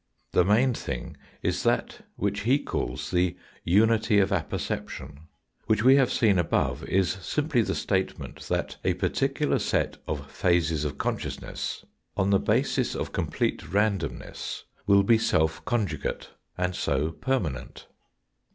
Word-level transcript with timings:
The 0.31 0.43
main 0.43 0.73
thing 0.73 1.15
is 1.43 1.61
that 1.61 2.03
which 2.15 2.39
he 2.39 2.57
calls 2.57 3.11
the 3.11 3.37
unity 3.63 4.17
of 4.17 4.31
apperception, 4.31 5.27
which 5.67 5.83
we 5.83 5.95
have 5.97 6.11
seen 6.11 6.39
above 6.39 6.83
is 6.85 7.11
simply 7.21 7.61
the 7.61 7.75
statement 7.75 8.39
that 8.49 8.77
a 8.83 8.95
particular 8.95 9.59
set 9.59 9.97
of 10.07 10.31
phases 10.31 10.85
of 10.85 10.97
consciousness 10.97 11.85
on 12.17 12.31
the 12.31 12.39
basis 12.39 12.95
of 12.95 13.11
complete 13.13 13.59
randomness 13.71 14.63
will 14.87 15.03
be 15.03 15.19
self 15.19 15.63
conjugate, 15.65 16.31
and 16.57 16.73
so 16.75 17.11
permanent. 17.11 17.85